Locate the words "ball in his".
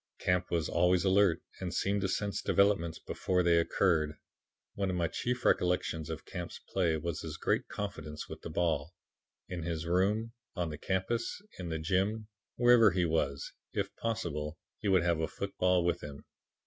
8.49-9.85